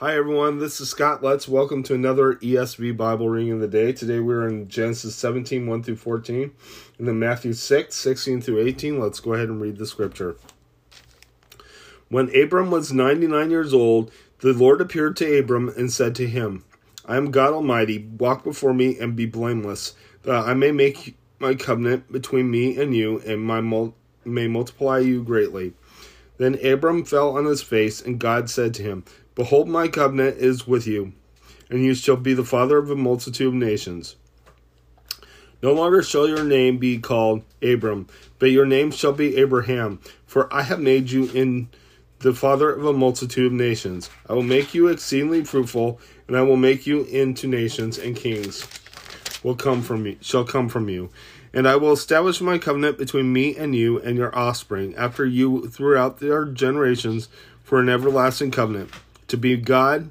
[0.00, 1.48] Hi everyone, this is Scott Let's.
[1.48, 3.92] Welcome to another ESV Bible reading of the day.
[3.92, 6.52] Today we're in Genesis 17, 1 through 14,
[6.98, 9.00] and then Matthew 6, 16 through 18.
[9.00, 10.36] Let's go ahead and read the scripture.
[12.08, 16.62] When Abram was 99 years old, the Lord appeared to Abram and said to him,
[17.04, 21.56] I am God Almighty, walk before me and be blameless, that I may make my
[21.56, 25.72] covenant between me and you, and my mul- may multiply you greatly.
[26.36, 29.04] Then Abram fell on his face, and God said to him,
[29.38, 31.12] Behold, my covenant is with you,
[31.70, 34.16] and you shall be the father of a multitude of nations.
[35.62, 38.08] No longer shall your name be called Abram,
[38.40, 41.68] but your name shall be Abraham, for I have made you in
[42.18, 44.10] the father of a multitude of nations.
[44.28, 48.66] I will make you exceedingly fruitful, and I will make you into nations, and kings
[49.44, 51.10] will come from you shall come from you.
[51.54, 55.68] And I will establish my covenant between me and you and your offspring after you
[55.68, 57.28] throughout their generations
[57.62, 58.90] for an everlasting covenant,
[59.28, 60.10] to be God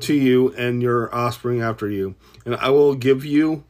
[0.00, 2.14] to you and your offspring after you.
[2.44, 3.64] And I will give you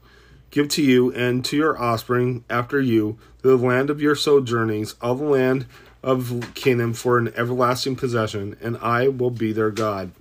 [0.51, 5.17] give to you and to your offspring after you the land of your sojournings, all
[5.17, 5.67] the land
[6.03, 10.13] of Canaan for an everlasting possession, and I will be their God.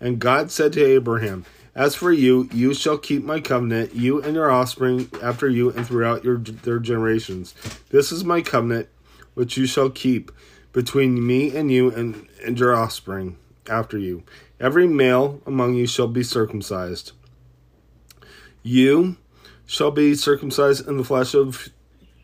[0.00, 4.34] And God said to Abraham, as for you, you shall keep my covenant, you and
[4.34, 7.54] your offspring after you and throughout your their generations.
[7.90, 8.88] This is my covenant
[9.34, 10.32] which you shall keep
[10.72, 13.36] between me and you and, and your offspring
[13.68, 14.22] after you.
[14.60, 17.12] Every male among you shall be circumcised.
[18.62, 19.16] You
[19.66, 21.68] shall be circumcised in the flesh of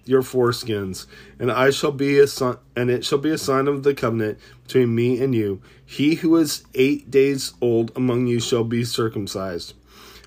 [0.04, 1.06] your foreskins,
[1.38, 4.38] and I shall be a son, and it shall be a sign of the covenant
[4.64, 5.62] between me and you.
[5.84, 9.74] He who is eight days old among you shall be circumcised.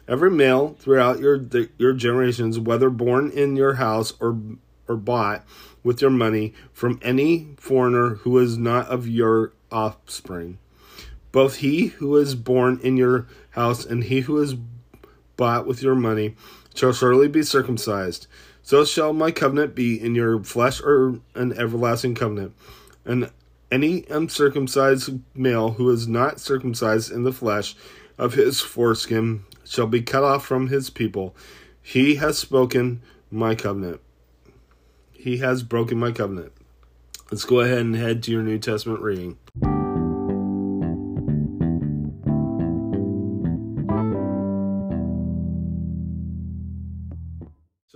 [0.07, 1.39] Every male throughout your
[1.77, 4.37] your generations, whether born in your house or
[4.87, 5.45] or bought
[5.83, 10.57] with your money from any foreigner who is not of your offspring,
[11.37, 14.55] both he who is born in your house and he who is
[15.35, 16.33] bought with your money
[16.73, 18.25] shall surely be circumcised.
[18.63, 22.55] So shall my covenant be in your flesh or an everlasting covenant.
[23.05, 23.29] And
[23.71, 27.75] any uncircumcised male who is not circumcised in the flesh
[28.17, 31.35] of his foreskin shall be cut off from his people.
[31.79, 34.01] He has spoken my covenant.
[35.13, 36.51] He has broken my covenant.
[37.29, 39.37] Let's go ahead and head to your New Testament reading.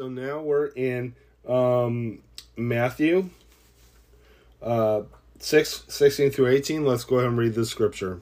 [0.01, 1.13] So now we're in
[1.47, 2.23] um,
[2.57, 3.29] Matthew
[4.59, 5.03] uh,
[5.37, 6.83] 6, 16 through 18.
[6.83, 8.19] Let's go ahead and read the scripture.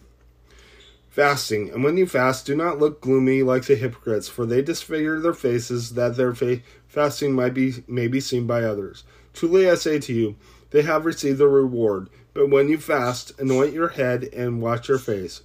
[1.10, 1.70] Fasting.
[1.70, 5.34] And when you fast, do not look gloomy like the hypocrites, for they disfigure their
[5.34, 6.60] faces that their fa-
[6.90, 9.06] fasting might be, may be seen by others.
[9.32, 10.36] Truly I say to you,
[10.72, 12.10] they have received their reward.
[12.34, 15.44] But when you fast, anoint your head and wash your face,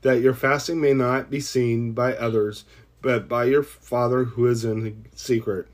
[0.00, 2.64] that your fasting may not be seen by others,
[3.02, 5.68] but by your Father who is in secret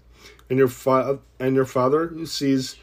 [0.49, 2.77] and your fa- and your Father who sees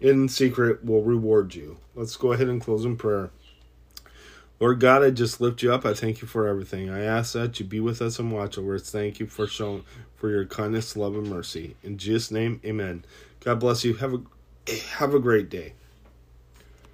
[0.00, 1.78] in secret will reward you.
[1.94, 3.30] Let's go ahead and close in prayer.
[4.60, 5.84] Lord God, I just lift you up.
[5.84, 6.88] I thank you for everything.
[6.88, 8.90] I ask that you be with us and watch over us.
[8.90, 9.84] Thank you for showing
[10.16, 11.76] for your kindness, love, and mercy.
[11.82, 13.04] In Jesus' name, Amen.
[13.40, 13.94] God bless you.
[13.94, 14.20] Have a
[14.96, 15.74] have a great day.